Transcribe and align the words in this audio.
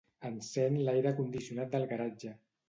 Encén 0.27 0.79
l'aire 0.87 1.11
condicionat 1.19 1.77
del 1.77 1.87
garatge. 1.93 2.35